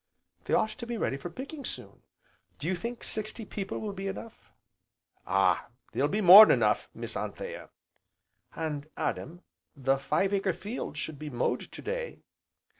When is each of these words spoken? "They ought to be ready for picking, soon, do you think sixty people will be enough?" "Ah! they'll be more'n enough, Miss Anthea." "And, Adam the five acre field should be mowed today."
"They 0.45 0.55
ought 0.55 0.71
to 0.71 0.87
be 0.87 0.97
ready 0.97 1.15
for 1.15 1.29
picking, 1.29 1.63
soon, 1.63 2.01
do 2.57 2.67
you 2.67 2.75
think 2.75 3.03
sixty 3.03 3.45
people 3.45 3.77
will 3.77 3.93
be 3.93 4.07
enough?" 4.07 4.51
"Ah! 5.27 5.67
they'll 5.91 6.07
be 6.07 6.21
more'n 6.21 6.49
enough, 6.49 6.89
Miss 6.95 7.15
Anthea." 7.15 7.69
"And, 8.55 8.89
Adam 8.97 9.43
the 9.75 9.99
five 9.99 10.33
acre 10.33 10.53
field 10.53 10.97
should 10.97 11.19
be 11.19 11.29
mowed 11.29 11.71
today." 11.71 12.23